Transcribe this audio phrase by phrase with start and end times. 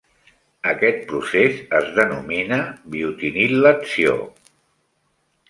[0.69, 2.59] Aquest procés es denomina
[2.97, 4.19] "biotinil·latció"